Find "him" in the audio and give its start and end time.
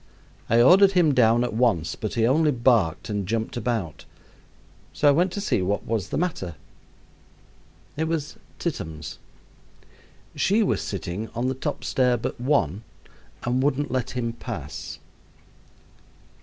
0.93-1.13, 14.17-14.33